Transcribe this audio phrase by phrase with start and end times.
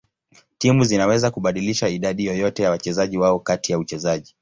[0.57, 4.35] Timu zinaweza kubadilisha idadi yoyote ya wachezaji wao kati ya uchezaji.